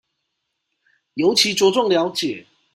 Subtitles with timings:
[1.13, 2.43] 尤其著重了解